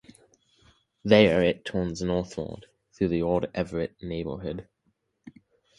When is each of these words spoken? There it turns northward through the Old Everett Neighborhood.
There 1.03 1.43
it 1.43 1.63
turns 1.63 2.01
northward 2.01 2.65
through 2.91 3.09
the 3.09 3.21
Old 3.21 3.45
Everett 3.53 4.01
Neighborhood. 4.01 4.67